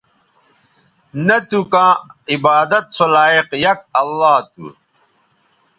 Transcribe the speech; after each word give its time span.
نہ 1.25 1.37
تھو 1.47 1.59
کاں 1.71 1.91
عبادت 2.33 2.85
سو 2.95 3.05
لائق 3.13 3.49
یک 3.63 3.79
اللہ 4.01 4.35
تھو 4.51 4.67